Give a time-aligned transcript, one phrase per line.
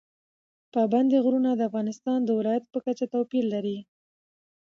[0.73, 3.77] پابندی غرونه د افغانستان د ولایاتو په کچه توپیر لري.